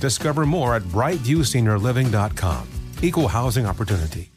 [0.00, 2.68] Discover more at brightviewseniorliving.com.
[3.02, 4.30] Equal housing opportunity.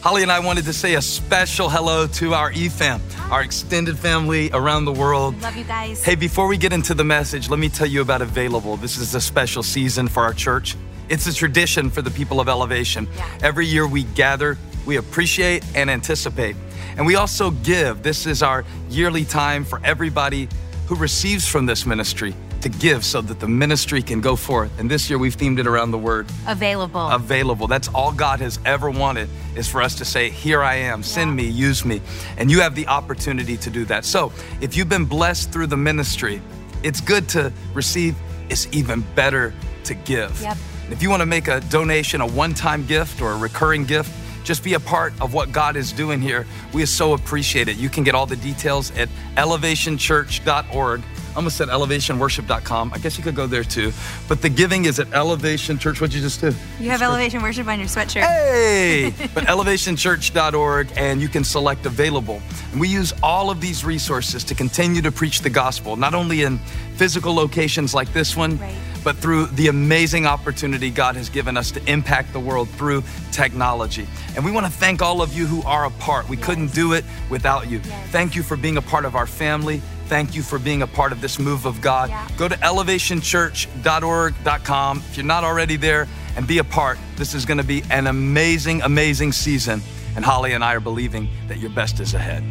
[0.00, 4.50] Holly and I wanted to say a special hello to our EFAM, our extended family
[4.52, 5.40] around the world.
[5.42, 6.02] Love you guys.
[6.02, 8.76] Hey, before we get into the message, let me tell you about Available.
[8.78, 10.74] This is a special season for our church.
[11.10, 13.08] It's a tradition for the people of Elevation.
[13.14, 13.38] Yeah.
[13.42, 16.56] Every year we gather, we appreciate and anticipate.
[16.96, 18.02] And we also give.
[18.02, 20.48] This is our yearly time for everybody
[20.86, 24.78] who receives from this ministry to give so that the ministry can go forth.
[24.78, 27.08] And this year we've themed it around the word Available.
[27.10, 27.66] available.
[27.66, 31.34] That's all God has ever wanted is for us to say, Here I am, send
[31.34, 32.00] me, use me.
[32.36, 34.04] And you have the opportunity to do that.
[34.04, 36.40] So if you've been blessed through the ministry,
[36.82, 38.16] it's good to receive,
[38.48, 39.54] it's even better
[39.84, 40.40] to give.
[40.42, 40.56] Yep.
[40.90, 44.12] If you want to make a donation, a one time gift or a recurring gift,
[44.44, 46.46] just be a part of what God is doing here.
[46.72, 47.76] We so appreciate it.
[47.76, 51.02] You can get all the details at elevationchurch.org.
[51.32, 52.92] I almost said elevationworship.com.
[52.92, 53.92] I guess you could go there too.
[54.28, 56.00] But the giving is at Elevation Church.
[56.00, 56.52] What'd you just do?
[56.78, 58.22] you have Elevation Worship on your sweatshirt.
[58.22, 59.12] Hey!
[59.34, 62.42] but elevationchurch.org and you can select available.
[62.72, 66.42] And we use all of these resources to continue to preach the gospel, not only
[66.42, 66.58] in
[66.96, 68.74] physical locations like this one, Right.
[69.04, 73.02] but through the amazing opportunity God has given us to impact the world through
[73.32, 74.06] technology.
[74.36, 76.28] And we want to thank all of you who are a part.
[76.28, 77.80] We couldn't do it without you.
[77.84, 78.10] Yes.
[78.10, 79.80] Thank you for being a part of our family.
[80.10, 82.10] Thank you for being a part of this move of God.
[82.10, 82.28] Yeah.
[82.36, 86.98] Go to elevationchurch.org.com if you're not already there and be a part.
[87.14, 89.80] This is going to be an amazing, amazing season.
[90.16, 92.42] And Holly and I are believing that your best is ahead.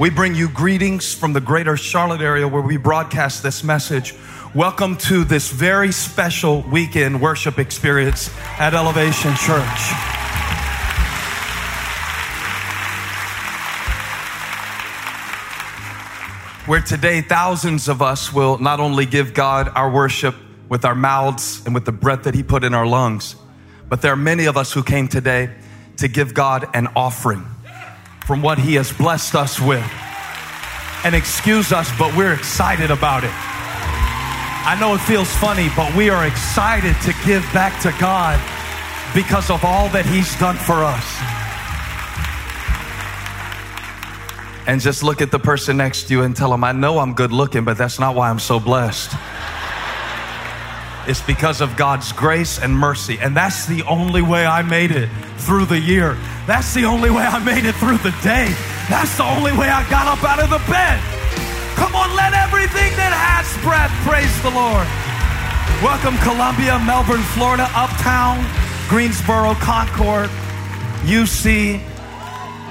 [0.00, 4.16] We bring you greetings from the greater Charlotte area where we broadcast this message.
[4.52, 10.15] Welcome to this very special weekend worship experience at Elevation Church.
[16.66, 20.34] Where today thousands of us will not only give God our worship
[20.68, 23.36] with our mouths and with the breath that He put in our lungs,
[23.88, 25.48] but there are many of us who came today
[25.98, 27.46] to give God an offering
[28.26, 29.88] from what He has blessed us with.
[31.04, 33.30] And excuse us, but we're excited about it.
[33.32, 38.42] I know it feels funny, but we are excited to give back to God
[39.14, 41.35] because of all that He's done for us.
[44.66, 47.14] And just look at the person next to you and tell them, I know I'm
[47.14, 49.14] good looking, but that's not why I'm so blessed.
[51.06, 53.16] It's because of God's grace and mercy.
[53.20, 56.18] And that's the only way I made it through the year.
[56.48, 58.52] That's the only way I made it through the day.
[58.90, 60.98] That's the only way I got up out of the bed.
[61.78, 64.86] Come on, let everything that has breath praise the Lord.
[65.78, 68.42] Welcome, Columbia, Melbourne, Florida, Uptown,
[68.88, 70.30] Greensboro, Concord,
[71.06, 71.78] UC,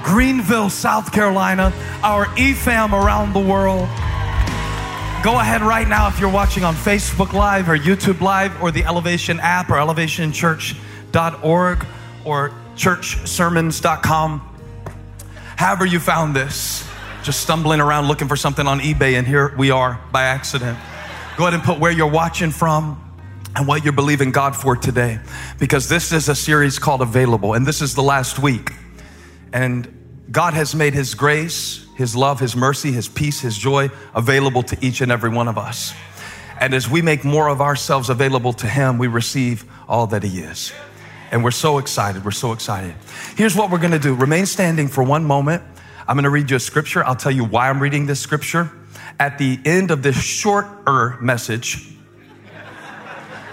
[0.06, 1.72] Greenville, South Carolina,
[2.04, 3.88] our EFAM around the world.
[5.24, 8.84] Go ahead right now if you're watching on Facebook Live or YouTube Live or the
[8.84, 11.86] Elevation app or elevationchurch.org
[12.24, 14.58] or churchsermons.com.
[15.56, 16.88] However, you found this,
[17.24, 20.78] just stumbling around looking for something on eBay, and here we are by accident.
[21.36, 23.02] Go ahead and put where you're watching from
[23.56, 25.18] and what you're believing God for today,
[25.58, 28.70] because this is a series called Available, and this is the last week.
[29.52, 29.95] And
[30.30, 34.76] God has made His grace, His love, His mercy, His peace, His joy available to
[34.84, 35.94] each and every one of us.
[36.60, 40.40] And as we make more of ourselves available to Him, we receive all that He
[40.40, 40.72] is.
[41.30, 42.24] And we're so excited.
[42.24, 42.94] We're so excited.
[43.36, 45.62] Here's what we're going to do remain standing for one moment.
[46.08, 47.04] I'm going to read you a scripture.
[47.04, 48.70] I'll tell you why I'm reading this scripture.
[49.18, 51.94] At the end of this shorter message,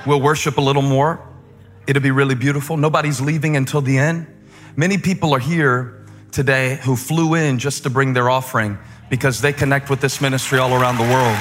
[0.06, 1.26] we'll worship a little more.
[1.88, 2.78] It'll be really beautiful.
[2.78, 4.28] Nobody's leaving until the end.
[4.76, 6.03] Many people are here
[6.34, 8.78] today who flew in just to bring their offering
[9.10, 11.38] because they connect with this ministry all around the world.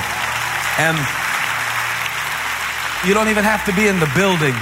[0.78, 0.96] And
[3.06, 4.54] you don't even have to be in the building.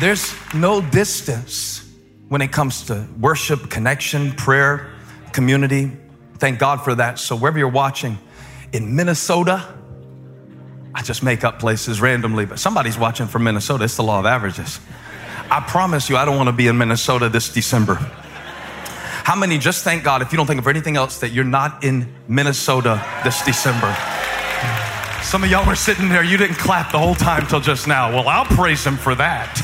[0.00, 1.84] There's no distance
[2.28, 4.90] when it comes to worship, connection, prayer,
[5.32, 5.92] community.
[6.38, 7.18] Thank God for that.
[7.18, 8.18] So, wherever you're watching
[8.72, 9.74] in Minnesota,
[10.94, 13.84] I just make up places randomly, but somebody's watching from Minnesota.
[13.84, 14.80] It's the law of averages.
[15.50, 17.98] I promise you, I don't want to be in Minnesota this December.
[19.28, 21.84] How many just thank God if you don't think of anything else that you're not
[21.84, 23.94] in Minnesota this December?
[25.22, 28.10] Some of y'all were sitting there, you didn't clap the whole time till just now.
[28.10, 29.54] Well, I'll praise him for that.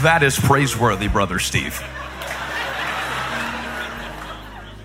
[0.00, 1.78] That is praiseworthy, Brother Steve.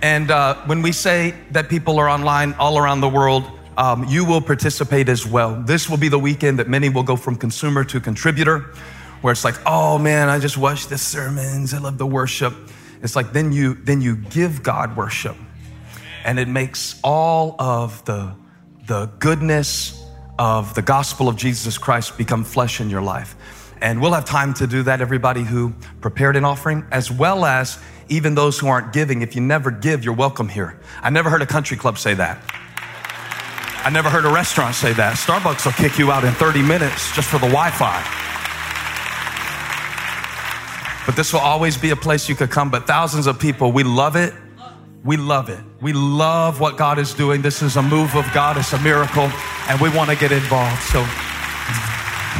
[0.01, 4.25] And uh, when we say that people are online all around the world, um, you
[4.25, 5.55] will participate as well.
[5.61, 8.73] This will be the weekend that many will go from consumer to contributor,
[9.21, 12.53] where it's like, oh man, I just watched the sermons, I love the worship.
[13.01, 15.35] It's like then you then you give God worship,
[16.23, 18.35] and it makes all of the
[18.87, 20.03] the goodness
[20.37, 23.35] of the gospel of Jesus Christ become flesh in your life.
[23.81, 27.79] And we'll have time to do that, everybody who prepared an offering, as well as
[28.09, 29.21] even those who aren't giving.
[29.21, 30.79] If you never give, you're welcome here.
[31.01, 32.39] I never heard a country club say that.
[33.83, 35.15] I never heard a restaurant say that.
[35.15, 38.30] Starbucks will kick you out in 30 minutes just for the Wi Fi.
[41.05, 42.69] But this will always be a place you could come.
[42.69, 44.33] But thousands of people, we love it.
[45.03, 45.59] We love it.
[45.81, 47.41] We love what God is doing.
[47.41, 49.31] This is a move of God, it's a miracle,
[49.67, 50.81] and we want to get involved.
[50.83, 51.03] So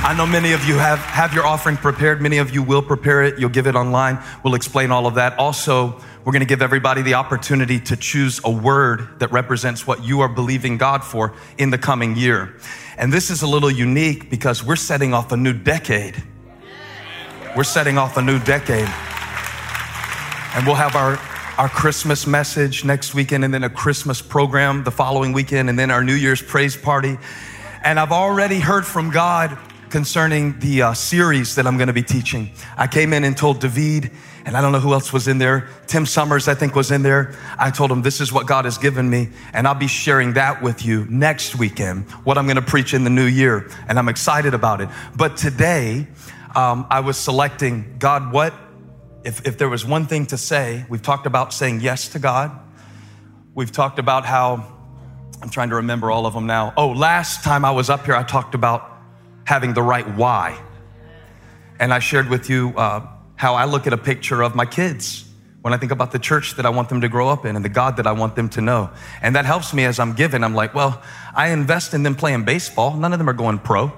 [0.04, 2.22] I know many of you have, have your offering prepared.
[2.22, 3.40] Many of you will prepare it.
[3.40, 4.20] You'll give it online.
[4.44, 5.38] We'll explain all of that.
[5.38, 10.04] Also, we're going to give everybody the opportunity to choose a word that represents what
[10.04, 12.56] you are believing God for in the coming year.
[12.98, 16.24] And this is a little unique because we're setting off a new decade.
[17.54, 18.88] We're setting off a new decade.
[20.56, 21.20] And we'll have our,
[21.58, 25.92] our Christmas message next weekend and then a Christmas program the following weekend and then
[25.92, 27.18] our New Year's praise party.
[27.84, 29.58] And I've already heard from God
[29.90, 32.52] concerning the uh, series that I'm going to be teaching.
[32.78, 34.12] I came in and told David,
[34.46, 35.68] and I don't know who else was in there.
[35.88, 37.36] Tim Summers, I think, was in there.
[37.60, 40.62] I told him, This is what God has given me, and I'll be sharing that
[40.62, 44.08] with you next weekend, what I'm going to preach in the new year, and I'm
[44.08, 44.88] excited about it.
[45.18, 46.08] But today,
[46.56, 48.54] um, I was selecting God, what,
[49.24, 52.52] if, if there was one thing to say, we've talked about saying yes to God.
[53.54, 54.66] We've talked about how,
[55.42, 56.74] I'm trying to remember all of them now.
[56.78, 58.90] Oh, last time I was up here, I talked about
[59.46, 60.60] having the right why.
[61.80, 65.26] And I shared with you uh, how I look at a picture of my kids
[65.62, 67.64] when I think about the church that I want them to grow up in and
[67.64, 68.90] the God that I want them to know.
[69.22, 70.44] And that helps me as I'm giving.
[70.44, 71.02] I'm like, well,
[71.36, 72.96] I invest in them playing baseball.
[72.96, 73.92] None of them are going pro.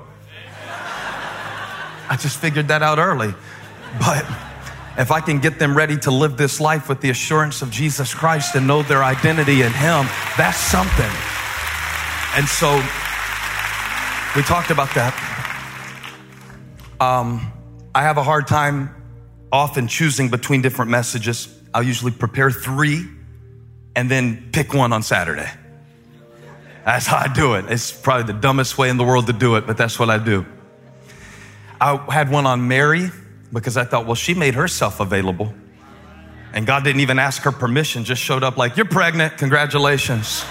[2.13, 3.33] I just figured that out early.
[3.99, 4.23] But
[4.99, 8.13] if I can get them ready to live this life with the assurance of Jesus
[8.13, 10.05] Christ and know their identity in Him,
[10.37, 11.09] that's something.
[12.35, 12.75] And so
[14.35, 15.15] we talked about that.
[16.99, 17.51] Um,
[17.95, 18.93] I have a hard time
[19.51, 21.47] often choosing between different messages.
[21.73, 23.07] I'll usually prepare three
[23.95, 25.49] and then pick one on Saturday.
[26.85, 27.71] That's how I do it.
[27.71, 30.19] It's probably the dumbest way in the world to do it, but that's what I
[30.23, 30.45] do.
[31.83, 33.09] I had one on Mary
[33.51, 35.53] because I thought, well, she made herself available.
[36.53, 40.45] And God didn't even ask her permission, just showed up like, you're pregnant, congratulations.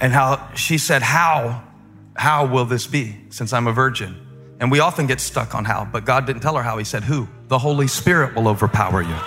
[0.00, 1.64] and how she said, how
[2.16, 4.16] how will this be since I'm a virgin?
[4.58, 6.78] And we often get stuck on how, but God didn't tell her how.
[6.78, 7.28] He said, Who?
[7.48, 9.18] The Holy Spirit will overpower you.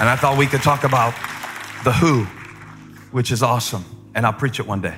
[0.00, 1.12] And I thought we could talk about
[1.84, 2.24] the who,
[3.12, 3.84] which is awesome.
[4.14, 4.96] And I'll preach it one day.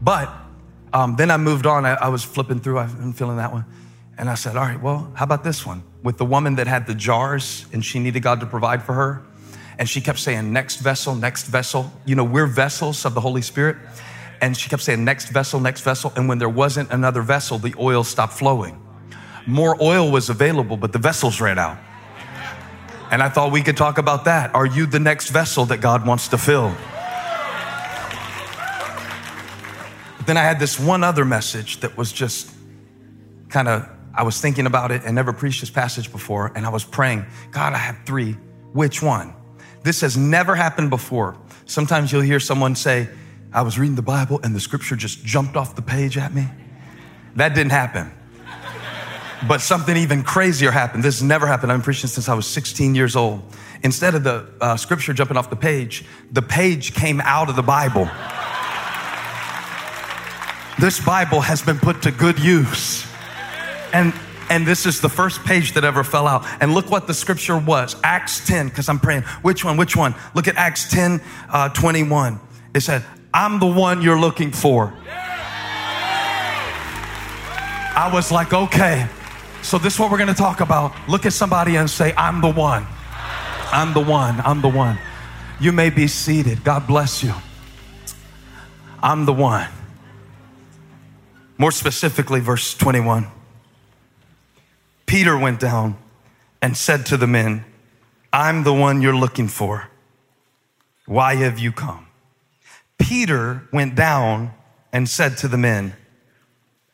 [0.00, 0.32] But
[0.92, 1.84] um, then I moved on.
[1.84, 3.64] I, I was flipping through, I'm feeling that one.
[4.16, 5.82] And I said, All right, well, how about this one?
[6.02, 9.22] With the woman that had the jars and she needed God to provide for her.
[9.78, 11.92] And she kept saying, Next vessel, next vessel.
[12.04, 13.76] You know, we're vessels of the Holy Spirit.
[14.40, 16.12] And she kept saying, next vessel, next vessel.
[16.16, 18.80] And when there wasn't another vessel, the oil stopped flowing.
[19.46, 21.78] More oil was available, but the vessels ran out.
[23.10, 24.54] And I thought we could talk about that.
[24.54, 26.76] Are you the next vessel that God wants to fill?
[30.28, 32.50] Then I had this one other message that was just
[33.48, 36.52] kind of, I was thinking about it and never preached this passage before.
[36.54, 38.36] And I was praying, God, I have three.
[38.72, 39.32] Which one?
[39.84, 41.38] This has never happened before.
[41.64, 43.08] Sometimes you'll hear someone say,
[43.54, 46.46] I was reading the Bible and the scripture just jumped off the page at me.
[47.36, 48.12] That didn't happen.
[49.48, 51.04] But something even crazier happened.
[51.04, 51.72] This has never happened.
[51.72, 53.42] I've been preaching since I was 16 years old.
[53.82, 57.62] Instead of the uh, scripture jumping off the page, the page came out of the
[57.62, 58.10] Bible.
[60.80, 63.06] This Bible has been put to good use.
[63.92, 64.12] And
[64.50, 66.46] and this is the first page that ever fell out.
[66.60, 69.22] And look what the scripture was Acts 10, because I'm praying.
[69.42, 69.76] Which one?
[69.76, 70.14] Which one?
[70.34, 71.20] Look at Acts 10
[71.50, 72.40] uh, 21.
[72.74, 74.94] It said, I'm the one you're looking for.
[77.94, 79.08] I was like, okay.
[79.62, 80.94] So this is what we're going to talk about.
[81.08, 82.86] Look at somebody and say, I'm the one.
[83.70, 84.40] I'm the one.
[84.40, 84.98] I'm the one.
[85.60, 86.64] You may be seated.
[86.64, 87.34] God bless you.
[89.02, 89.68] I'm the one.
[91.58, 93.26] More specifically, verse 21.
[95.06, 95.98] Peter went down
[96.62, 97.64] and said to the men,
[98.32, 99.88] I'm the one you're looking for.
[101.06, 102.06] Why have you come?
[102.98, 104.52] Peter went down
[104.92, 105.96] and said to the men,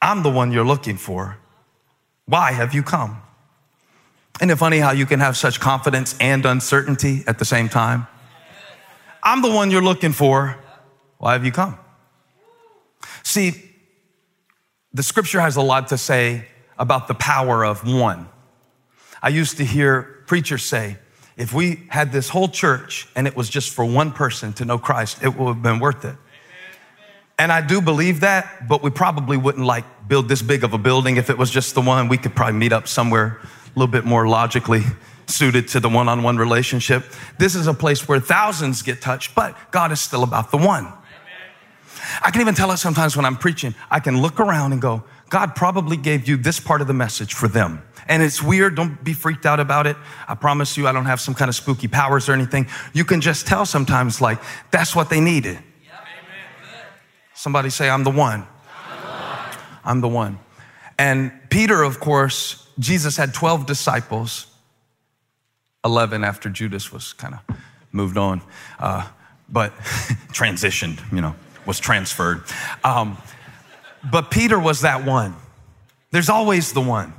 [0.01, 1.39] I'm the one you're looking for.
[2.27, 3.21] Why have you come?
[4.41, 8.07] Isn't it funny how you can have such confidence and uncertainty at the same time?
[9.23, 10.57] I'm the one you're looking for.
[11.19, 11.79] Why have you come?
[13.23, 13.64] See,
[14.95, 16.47] the scripture has a lot to say
[16.79, 18.29] about the power of one.
[19.21, 20.99] I used to hear preachers say,
[21.37, 24.79] if we had this whole church and it was just for one person to know
[24.79, 26.15] Christ, it would have been worth it.
[27.37, 30.79] And I do believe that, but we probably wouldn't like build this big of a
[30.79, 32.09] building if it was just the one.
[32.09, 34.83] We could probably meet up somewhere a little bit more logically
[35.27, 37.05] suited to the one on one relationship.
[37.39, 40.93] This is a place where thousands get touched, but God is still about the one.
[42.23, 43.75] I can even tell it sometimes when I'm preaching.
[43.91, 47.35] I can look around and go, God probably gave you this part of the message
[47.35, 47.83] for them.
[48.07, 48.77] And it's weird.
[48.77, 49.97] Don't be freaked out about it.
[50.29, 52.69] I promise you, I don't have some kind of spooky powers or anything.
[52.93, 54.39] You can just tell sometimes, like,
[54.71, 55.59] that's what they needed.
[57.35, 58.47] Somebody say, I'm the one.
[59.85, 60.39] I'm the one.
[60.99, 64.47] And Peter, of course, Jesus had 12 disciples,
[65.85, 67.57] 11 after Judas was kind of
[67.93, 68.41] moved on,
[68.79, 69.07] uh,
[69.49, 69.75] but
[70.33, 71.35] transitioned, you know,
[71.67, 72.43] was transferred.
[72.83, 73.19] Um,
[74.11, 75.35] but Peter was that one.
[76.11, 77.13] There's always the one.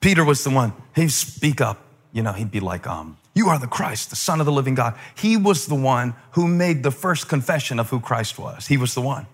[0.00, 0.72] Peter was the one.
[0.94, 1.82] He'd speak up.
[2.12, 4.74] You know, he'd be like, um, You are the Christ, the Son of the living
[4.74, 4.94] God.
[5.16, 8.66] He was the one who made the first confession of who Christ was.
[8.66, 9.26] He was the one.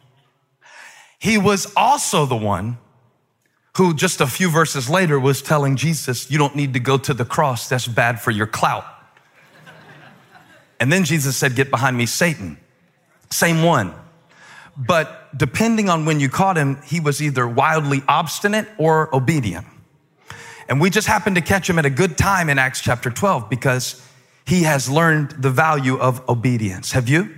[1.19, 2.79] He was also the one
[3.77, 7.15] who, just a few verses later, was telling Jesus, You don't need to go to
[7.15, 7.69] the cross.
[7.69, 8.85] That's bad for your clout.
[10.81, 12.59] And then Jesus said, Get behind me, Satan.
[13.31, 13.95] Same one.
[14.77, 19.67] But depending on when you caught him, he was either wildly obstinate or obedient.
[20.69, 23.51] And we just happened to catch him at a good time in Acts chapter 12
[23.51, 24.07] because
[24.47, 26.93] he has learned the value of obedience.
[26.93, 27.35] Have you?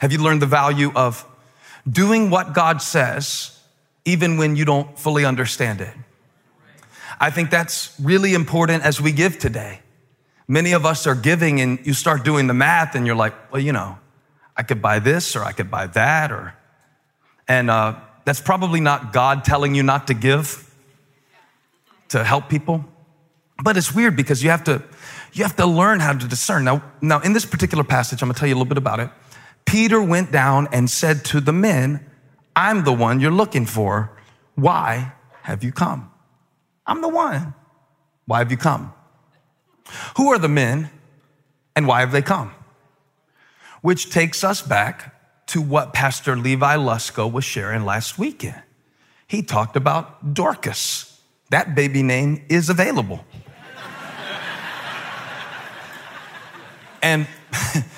[0.00, 1.26] Have you learned the value of
[1.88, 3.60] doing what God says
[4.04, 5.94] even when you don't fully understand it?
[7.20, 9.80] I think that's really important as we give today.
[10.46, 13.62] Many of us are giving and you start doing the math and you're like, well,
[13.62, 13.98] you know,
[14.56, 16.54] I could buy this or I could buy that or,
[17.48, 20.74] and uh, that's probably not God telling you not to give
[22.08, 22.84] to help people.
[23.62, 24.82] But it's weird because you have to,
[25.32, 26.64] you have to learn how to discern.
[26.64, 29.10] Now, now in this particular passage, I'm gonna tell you a little bit about it.
[29.64, 32.04] Peter went down and said to the men,
[32.56, 34.10] I'm the one you're looking for.
[34.54, 36.10] Why have you come?
[36.86, 37.54] I'm the one.
[38.26, 38.92] Why have you come?
[40.16, 40.90] Who are the men
[41.76, 42.52] and why have they come?
[43.84, 45.14] Which takes us back
[45.44, 48.62] to what Pastor Levi Lusko was sharing last weekend.
[49.26, 51.20] He talked about Dorcas.
[51.50, 53.22] That baby name is available.
[57.02, 57.26] and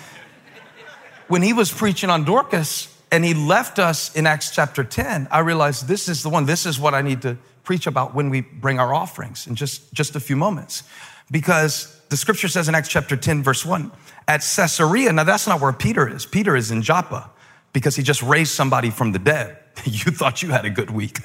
[1.28, 5.38] when he was preaching on Dorcas and he left us in Acts chapter 10, I
[5.38, 8.40] realized this is the one, this is what I need to preach about when we
[8.40, 10.82] bring our offerings in just, just a few moments.
[11.30, 13.90] Because the scripture says in Acts chapter 10, verse 1,
[14.28, 15.12] at Caesarea.
[15.12, 16.26] Now, that's not where Peter is.
[16.26, 17.30] Peter is in Joppa
[17.72, 19.58] because he just raised somebody from the dead.
[19.84, 21.18] you thought you had a good week.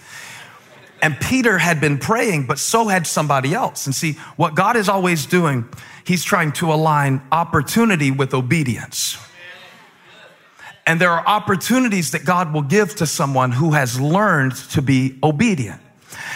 [1.01, 3.87] And Peter had been praying, but so had somebody else.
[3.87, 5.67] And see, what God is always doing,
[6.05, 9.17] he's trying to align opportunity with obedience.
[10.85, 15.17] And there are opportunities that God will give to someone who has learned to be
[15.23, 15.81] obedient.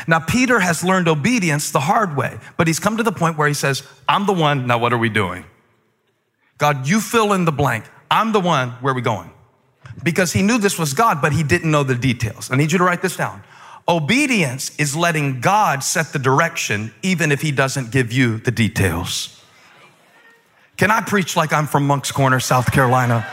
[0.07, 3.47] Now, Peter has learned obedience the hard way, but he's come to the point where
[3.47, 5.45] he says, I'm the one, now what are we doing?
[6.57, 7.85] God, you fill in the blank.
[8.09, 8.71] I'm the one.
[8.81, 9.31] Where are we going?
[10.03, 12.51] Because he knew this was God, but he didn't know the details.
[12.51, 13.43] I need you to write this down.
[13.88, 19.43] Obedience is letting God set the direction, even if he doesn't give you the details.
[20.77, 23.27] Can I preach like I'm from Moncks Corner, South Carolina?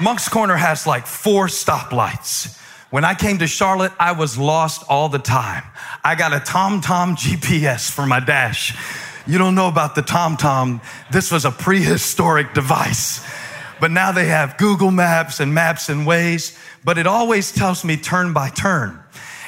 [0.00, 2.58] Moncks Corner has like four stoplights.
[2.94, 5.64] When I came to Charlotte, I was lost all the time.
[6.04, 8.72] I got a TomTom GPS for my dash.
[9.26, 10.80] You don't know about the TomTom.
[11.10, 13.26] This was a prehistoric device.
[13.80, 17.96] But now they have Google Maps and Maps and Waze, but it always tells me
[17.96, 19.02] turn by turn.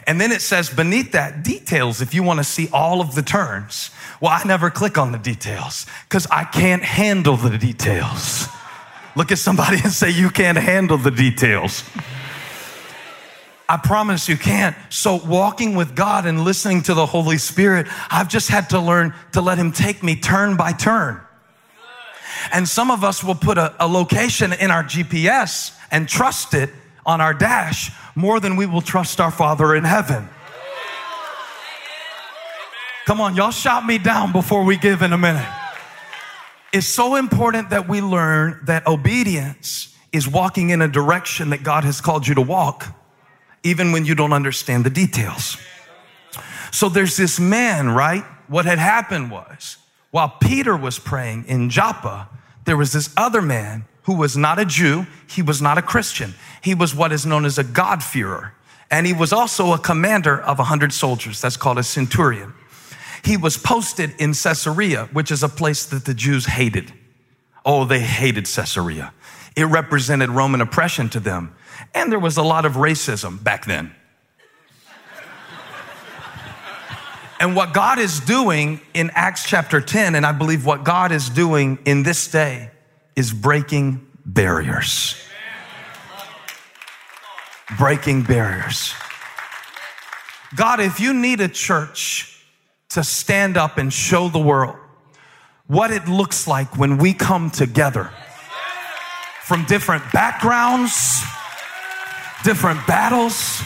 [0.08, 3.22] And then it says beneath that details if you want to see all of the
[3.22, 3.92] turns.
[4.20, 8.48] Well, I never click on the details because I can't handle the details.
[9.14, 11.84] Look at somebody and say, You can't handle the details.
[13.68, 14.76] I promise you can't.
[14.90, 19.12] So, walking with God and listening to the Holy Spirit, I've just had to learn
[19.32, 21.20] to let Him take me turn by turn.
[22.52, 26.70] And some of us will put a, a location in our GPS and trust it
[27.04, 30.28] on our dash more than we will trust our Father in heaven.
[33.06, 35.46] Come on, y'all shout me down before we give in a minute.
[36.72, 41.84] It's so important that we learn that obedience is walking in a direction that God
[41.84, 42.95] has called you to walk,
[43.66, 45.56] even when you don't understand the details.
[46.70, 48.22] So there's this man, right?
[48.46, 49.76] What had happened was,
[50.12, 52.28] while Peter was praying in Joppa,
[52.64, 56.34] there was this other man who was not a Jew, he was not a Christian.
[56.62, 58.54] He was what is known as a God-fearer.
[58.88, 61.40] And he was also a commander of a hundred soldiers.
[61.40, 62.54] That's called a centurion.
[63.24, 66.92] He was posted in Caesarea, which is a place that the Jews hated.
[67.64, 69.12] Oh, they hated Caesarea.
[69.56, 71.52] It represented Roman oppression to them.
[71.94, 73.94] And there was a lot of racism back then.
[77.40, 81.28] and what God is doing in Acts chapter 10, and I believe what God is
[81.28, 82.70] doing in this day,
[83.14, 85.16] is breaking barriers.
[87.78, 88.94] Breaking barriers.
[90.54, 92.40] God, if you need a church
[92.90, 94.76] to stand up and show the world
[95.66, 98.10] what it looks like when we come together
[99.42, 101.22] from different backgrounds,
[102.44, 103.62] different battles.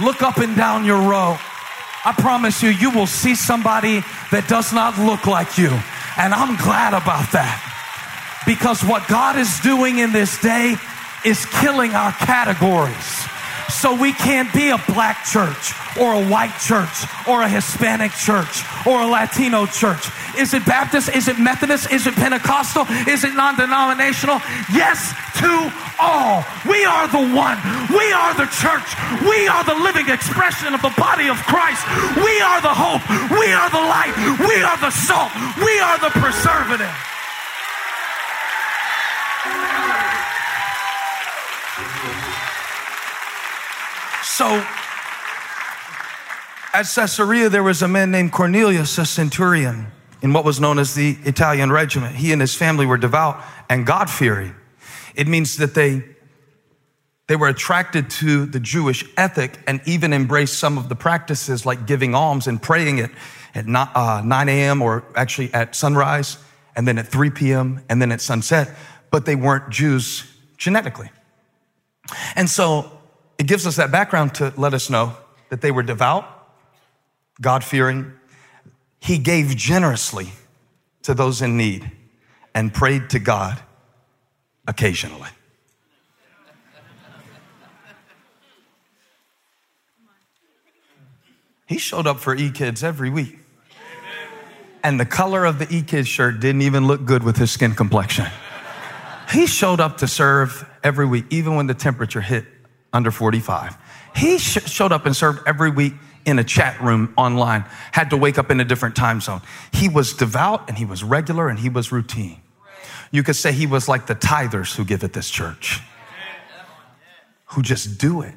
[0.00, 1.36] Look up and down your row.
[2.04, 5.70] I promise you, you will see somebody that does not look like you.
[6.16, 7.58] And I'm glad about that.
[8.46, 10.76] Because what God is doing in this day
[11.24, 13.17] is killing our categories.
[13.68, 18.64] So we can't be a black church or a white church or a Hispanic church
[18.86, 20.10] or a Latino church.
[20.36, 21.08] Is it Baptist?
[21.14, 21.90] Is it Methodist?
[21.92, 22.86] Is it Pentecostal?
[23.06, 24.40] Is it non denominational?
[24.72, 26.44] Yes to all.
[26.66, 27.58] We are the one.
[27.90, 28.88] We are the church.
[29.22, 31.84] We are the living expression of the body of Christ.
[32.16, 33.04] We are the hope.
[33.30, 34.14] We are the light.
[34.40, 35.30] We are the salt.
[35.58, 36.94] We are the preservative.
[44.38, 44.64] So,
[46.72, 49.88] at Caesarea, there was a man named Cornelius, a centurion,
[50.22, 52.14] in what was known as the Italian regiment.
[52.14, 54.54] He and his family were devout and God fearing.
[55.16, 56.04] It means that they,
[57.26, 61.84] they were attracted to the Jewish ethic and even embraced some of the practices like
[61.84, 63.10] giving alms and praying it
[63.56, 64.82] at 9 uh, a.m.
[64.82, 66.38] or actually at sunrise,
[66.76, 68.70] and then at 3 p.m., and then at sunset.
[69.10, 71.10] But they weren't Jews genetically.
[72.36, 72.97] And so
[73.38, 75.16] it gives us that background to let us know
[75.48, 76.24] that they were devout,
[77.40, 78.12] God fearing.
[79.00, 80.32] He gave generously
[81.02, 81.90] to those in need
[82.54, 83.60] and prayed to God
[84.66, 85.28] occasionally.
[91.66, 93.38] He showed up for E Kids every week.
[94.82, 97.74] And the color of the E Kids shirt didn't even look good with his skin
[97.74, 98.26] complexion.
[99.30, 102.46] He showed up to serve every week, even when the temperature hit
[102.92, 103.76] under 45.
[104.16, 108.16] He sh- showed up and served every week in a chat room online, had to
[108.16, 109.40] wake up in a different time zone.
[109.72, 112.40] He was devout and he was regular and he was routine.
[113.10, 115.80] You could say he was like the tithers who give at this church,
[117.46, 118.34] who just do it.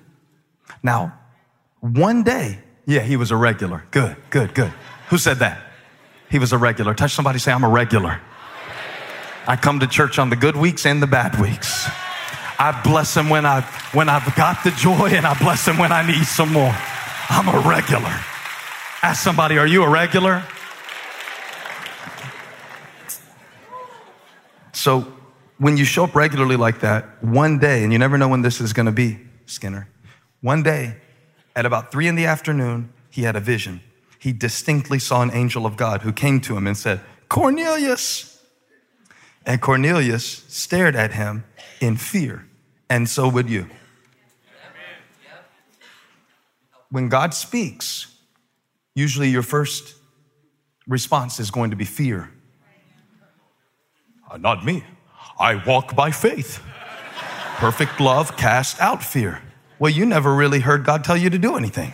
[0.82, 1.20] Now,
[1.82, 3.84] one day, yeah, he was a regular.
[3.92, 4.72] Good, good, good.
[5.10, 5.62] Who said that?
[6.30, 6.94] He was a regular.
[6.94, 8.22] Touch somebody, say, I'm a regular.
[9.48, 11.90] I come to church on the good weeks and the bad weeks.
[12.62, 15.92] I bless him when I've, when I've got the joy and I bless him when
[15.92, 16.72] I need some more.
[17.28, 18.16] I'm a regular.
[19.02, 20.44] Ask somebody, are you a regular?
[24.74, 25.12] So
[25.58, 28.62] when you show up regularly like that, one day, and you never know when this
[28.62, 29.90] is to be, Skinner,
[30.42, 30.98] one day
[31.56, 33.82] at about three in the afternoon, he had a vision.
[34.20, 38.40] He distinctly saw an angel of God who came to him and said, Cornelius.
[39.48, 41.44] And Cornelius stared at him
[41.80, 42.46] in fear
[42.92, 43.68] and so would you.
[46.90, 48.14] When God speaks,
[48.96, 49.96] usually your first
[50.90, 52.30] response is going to be fear.
[54.30, 54.84] Uh, not me.
[55.40, 56.62] I walk by faith.
[57.60, 59.42] Perfect love casts out fear.
[59.80, 61.94] Well, you never really heard God tell you to do anything.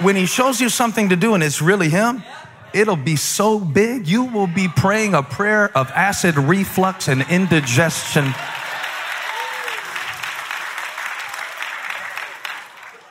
[0.00, 2.24] When He shows you something to do and it's really Him,
[2.74, 8.24] it'll be so big, you will be praying a prayer of acid reflux and indigestion.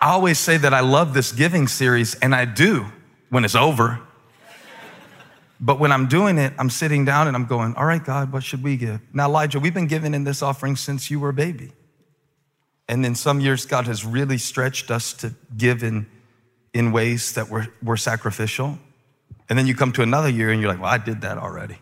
[0.01, 2.87] I always say that I love this giving series, and I do
[3.29, 3.99] when it's over.
[5.59, 8.43] But when I'm doing it, I'm sitting down and I'm going, All right, God, what
[8.43, 8.99] should we give?
[9.13, 11.71] Now, Elijah, we've been giving in this offering since you were a baby.
[12.87, 16.07] And in some years, God has really stretched us to give in,
[16.73, 18.79] in ways that were, were sacrificial.
[19.51, 21.75] And then you come to another year and you're like, Well, I did that already.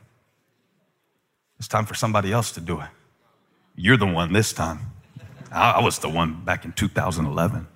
[1.59, 2.87] It's time for somebody else to do it.
[3.75, 4.79] You're the one this time.
[5.51, 7.67] I, was the one back in 2011.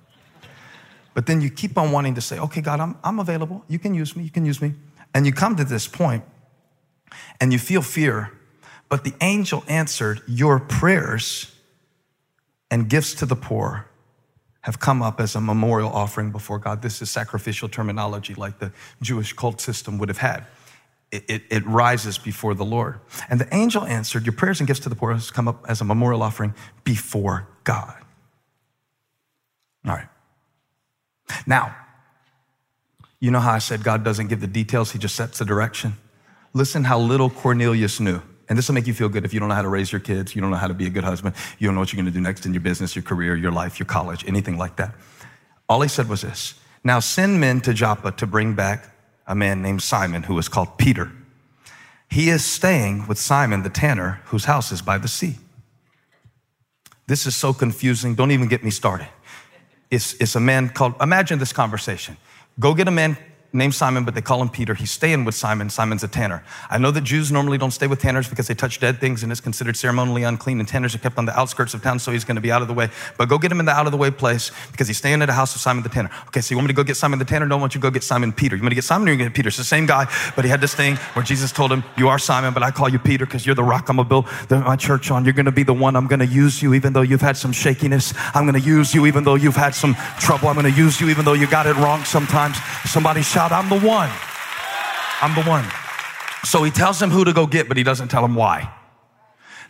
[1.14, 3.64] But then you keep on wanting to say, okay, God, I'm, I'm available.
[3.68, 4.24] You can use me.
[4.24, 4.74] You can use me.
[5.14, 6.24] And you come to this point
[7.40, 8.32] and you feel fear,
[8.88, 11.54] but the angel answered, Your prayers
[12.68, 13.86] and gifts to the poor
[14.64, 16.80] have come up as a memorial offering before God.
[16.80, 18.72] This is sacrificial terminology like the
[19.02, 20.46] Jewish cult system would have had.
[21.12, 22.98] It, it, it, rises before the Lord.
[23.28, 25.82] And the angel answered, Your prayers and gifts to the poor has come up as
[25.82, 27.94] a memorial offering before God.
[29.86, 30.08] All right.
[31.46, 31.76] Now,
[33.20, 35.98] you know how I said God doesn't give the details, He just sets the direction?
[36.54, 38.22] Listen how little Cornelius knew.
[38.48, 40.00] And this will make you feel good if you don't know how to raise your
[40.00, 42.02] kids, you don't know how to be a good husband, you don't know what you're
[42.02, 44.94] gonna do next in your business, your career, your life, your college, anything like that.
[45.68, 48.90] All he said was this Now send men to Joppa to bring back
[49.26, 51.10] a man named Simon who is called Peter.
[52.10, 55.36] He is staying with Simon the tanner, whose house is by the sea.
[57.06, 58.14] This is so confusing.
[58.14, 59.08] Don't even get me started.
[59.90, 62.16] It's, it's a man called, imagine this conversation.
[62.58, 63.16] Go get a man
[63.54, 64.74] named Simon, but they call him Peter.
[64.74, 65.70] He's staying with Simon.
[65.70, 66.42] Simon's a tanner.
[66.68, 69.30] I know that Jews normally don't stay with tanners because they touch dead things and
[69.30, 72.24] it's considered ceremonially unclean, and tanners are kept on the outskirts of town, so he's
[72.24, 72.90] going to be out of the way.
[73.16, 75.28] But go get him in the out of the way place because he's staying at
[75.28, 76.10] a house of Simon the tanner.
[76.28, 77.50] Okay, so you want me to go get Simon the tanner?
[77.50, 78.56] I want you to go get Simon Peter.
[78.56, 79.48] You want to get Simon or you get Peter?
[79.48, 82.18] It's the same guy, but he had this thing where Jesus told him, You are
[82.18, 84.76] Simon, but I call you Peter because you're the rock I'm going to build my
[84.76, 85.24] church on.
[85.24, 87.36] You're going to be the one I'm going to use you even though you've had
[87.36, 88.14] some shakiness.
[88.34, 90.48] I'm going to use you even though you've had some trouble.
[90.48, 92.56] I'm going to use you even though you got it wrong sometimes.
[92.84, 94.10] Somebody shout, I'm the one.
[95.20, 95.64] I'm the one.
[96.44, 98.72] So he tells him who to go get, but he doesn't tell him why.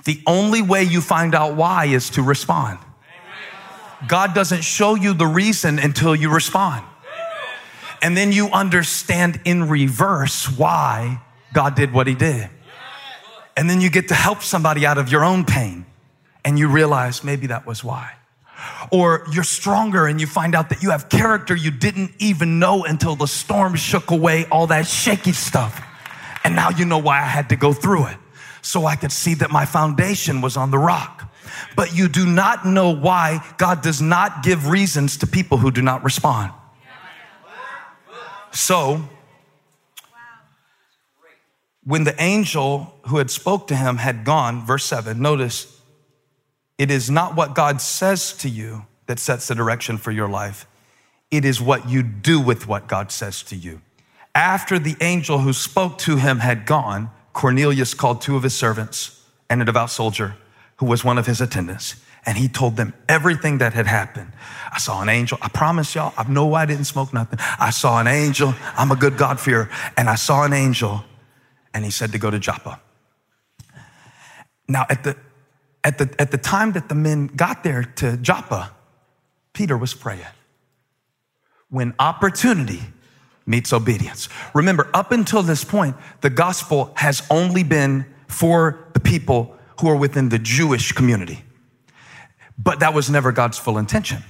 [0.04, 2.78] The only way you find out why is to respond.
[4.06, 6.84] God doesn't show you the reason until you respond.
[8.02, 11.22] And then you understand in reverse why
[11.54, 12.50] God did what he did.
[13.56, 15.87] And then you get to help somebody out of your own pain
[16.44, 18.12] and you realize maybe that was why.
[18.90, 22.85] Or you're stronger and you find out that you have character you didn't even know
[22.85, 25.85] until the storm shook away all that shaky stuff.
[26.44, 28.16] And now you know why I had to go through it.
[28.62, 31.31] So I could see that my foundation was on the rock.
[31.77, 35.83] But you do not know why God does not give reasons to people who do
[35.83, 36.53] not respond.
[38.53, 39.09] So,
[41.83, 45.73] when the angel who had spoke to him had gone, verse 7, notice
[46.78, 50.66] it is not what God says to you that sets the direction for your life.
[51.30, 53.80] It is what you do with what God says to you.
[54.34, 59.22] After the angel who spoke to him had gone, Cornelius called two of his servants
[59.48, 60.37] and a devout soldier
[60.76, 61.96] who was one of his attendants.
[62.26, 64.32] And he told them everything that had happened.
[64.72, 65.37] I saw an angel.
[65.42, 67.38] I promise y'all, I know I didn't smoke nothing.
[67.60, 68.54] I saw an angel.
[68.76, 69.68] I'm a good God-fearer.
[69.96, 71.04] And I saw an angel
[71.74, 72.80] and he said to go to Joppa.
[74.66, 75.16] Now, at the
[75.84, 78.72] at the, at the time that the men got there to Joppa,
[79.52, 80.24] Peter was praying.
[81.68, 82.80] When opportunity
[83.46, 84.28] meets obedience.
[84.54, 89.96] Remember, up until this point, the gospel has only been for the people who are
[89.96, 91.44] within the Jewish community.
[92.56, 94.22] But that was never God's full intention.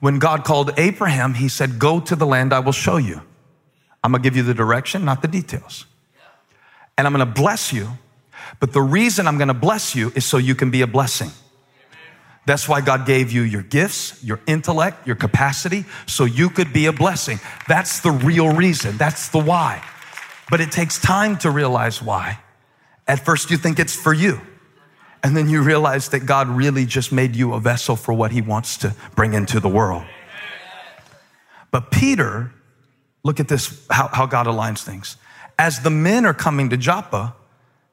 [0.00, 3.22] When God called Abraham, he said, Go to the land I will show you.
[4.02, 5.86] I'm gonna give you the direction, not the details.
[6.96, 7.88] And I'm gonna bless you
[8.60, 11.30] but the reason I'm going to bless you is so you can be a blessing.
[12.46, 16.86] That's why God gave you your gifts, your intellect, your capacity, so you could be
[16.86, 17.40] a blessing.
[17.68, 18.98] That's the real reason.
[18.98, 19.82] That's the why.
[20.50, 22.38] But it takes time to realize why.
[23.06, 24.40] At first, you think it's for you.
[25.22, 28.42] And then you realize that God really just made you a vessel for what he
[28.42, 30.04] wants to bring into the world.
[31.70, 32.52] But Peter,
[33.22, 35.16] look at this, how, how God aligns things.
[35.58, 37.34] As the men are coming to Joppa,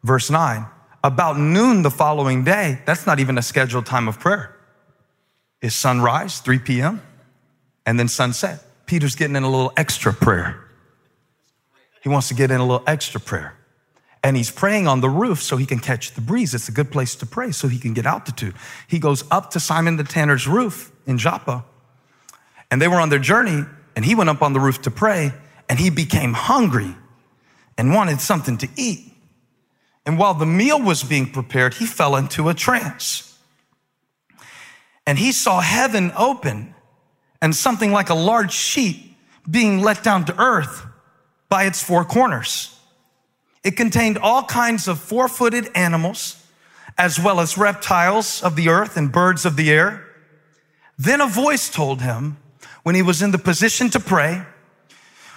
[0.03, 0.65] Verse 9,
[1.03, 4.55] about noon the following day, that's not even a scheduled time of prayer.
[5.61, 7.01] Is sunrise, 3 p.m.,
[7.85, 8.63] and then sunset.
[8.85, 10.63] Peter's getting in a little extra prayer.
[12.01, 13.55] He wants to get in a little extra prayer.
[14.23, 16.53] and he's praying on the roof so he can catch the breeze.
[16.53, 18.53] It's a good place to pray so he can get altitude.
[18.87, 21.65] He goes up to Simon the tanner's roof in Joppa,
[22.69, 25.33] and they were on their journey, and he went up on the roof to pray,
[25.67, 26.95] and he became hungry
[27.77, 29.10] and wanted something to eat.
[30.05, 33.37] And while the meal was being prepared, he fell into a trance.
[35.05, 36.75] And he saw heaven open
[37.41, 39.15] and something like a large sheet
[39.49, 40.85] being let down to earth
[41.49, 42.79] by its four corners.
[43.63, 46.37] It contained all kinds of four footed animals,
[46.97, 50.07] as well as reptiles of the earth and birds of the air.
[50.97, 52.37] Then a voice told him
[52.83, 54.43] when he was in the position to pray,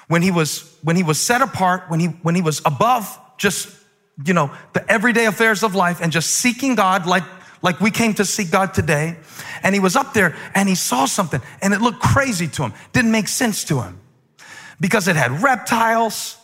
[0.09, 3.69] when he was, when he was set apart, when he, when he was above just,
[4.25, 7.25] you know, the everyday affairs of life and just seeking God like,
[7.63, 9.17] like we came to seek God today.
[9.63, 12.75] And he was up there and he saw something and it looked crazy to him.
[12.93, 14.01] Didn't make sense to him
[14.81, 16.37] because it had reptiles,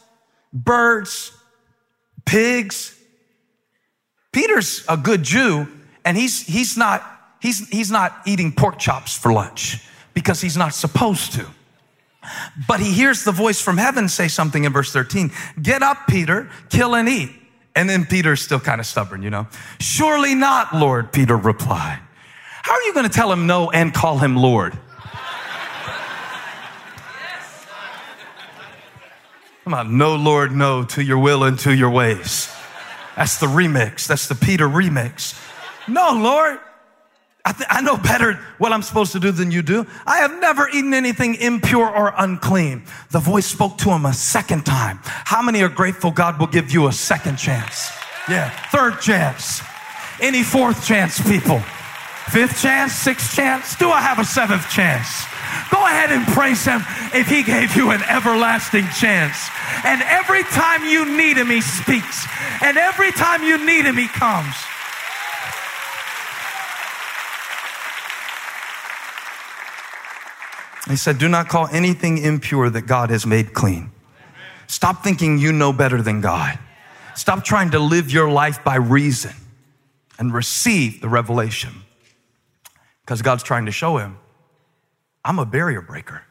[0.52, 1.32] birds,
[2.24, 2.96] pigs.
[4.32, 5.66] Peter's a good Jew,
[6.04, 7.04] and he's, he's, not,
[7.40, 11.46] he's, he's not eating pork chops for lunch because he's not supposed to.
[12.68, 16.48] But he hears the voice from heaven say something in verse 13 Get up, Peter,
[16.68, 17.30] kill and eat.
[17.74, 19.46] And then Peter's still kind of stubborn, you know.
[19.78, 22.00] Surely not, Lord, Peter replied.
[22.62, 24.76] How are you going to tell him no and call him Lord?
[29.64, 32.52] Come on, no, Lord, no to your will and to your ways.
[33.16, 34.06] That's the remix.
[34.06, 35.38] That's the Peter remix.
[35.86, 36.58] No, Lord,
[37.44, 39.86] I, th- I know better what I'm supposed to do than you do.
[40.06, 42.84] I have never eaten anything impure or unclean.
[43.10, 44.98] The voice spoke to him a second time.
[45.02, 47.90] How many are grateful God will give you a second chance?
[48.28, 49.62] Yeah, third chance.
[50.20, 51.60] Any fourth chance, people?
[52.28, 53.74] Fifth chance, sixth chance?
[53.76, 55.08] Do I have a seventh chance?
[55.70, 56.82] Go ahead and praise him
[57.14, 59.48] if he gave you an everlasting chance.
[59.84, 62.26] And every time you need him, he speaks.
[62.62, 64.54] And every time you need him, he comes.
[70.90, 73.90] He said, Do not call anything impure that God has made clean.
[74.66, 76.58] Stop thinking you know better than God.
[77.14, 79.32] Stop trying to live your life by reason
[80.18, 81.70] and receive the revelation.
[83.02, 84.18] Because God's trying to show him,
[85.24, 86.22] I'm a barrier breaker.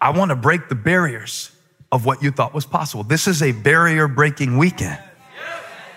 [0.00, 1.52] I want to break the barriers
[1.92, 3.04] of what you thought was possible.
[3.04, 4.98] This is a barrier breaking weekend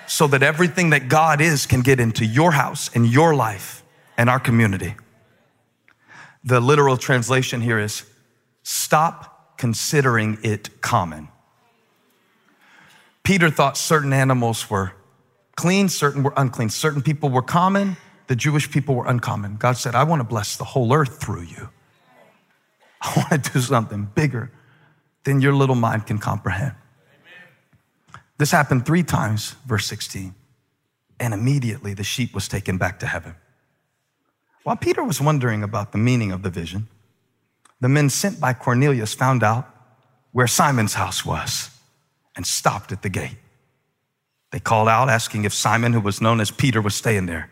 [0.07, 3.83] so that everything that God is can get into your house and your life
[4.17, 4.95] and our community.
[6.43, 8.03] The literal translation here is
[8.63, 11.29] stop considering it common.
[13.23, 14.91] Peter thought certain animals were
[15.55, 17.95] clean, certain were unclean, certain people were common,
[18.27, 19.55] the Jewish people were uncommon.
[19.55, 21.69] God said, I want to bless the whole earth through you.
[23.01, 24.51] I want to do something bigger
[25.23, 26.75] than your little mind can comprehend.
[28.37, 30.35] This happened three times, verse 16.
[31.19, 33.35] And immediately the sheep was taken back to heaven.
[34.63, 36.87] While Peter was wondering about the meaning of the vision,
[37.81, 39.67] the men sent by Cornelius found out
[40.31, 41.69] where Simon's house was
[42.35, 43.37] and stopped at the gate.
[44.51, 47.49] They called out asking if Simon, who was known as Peter, was staying there.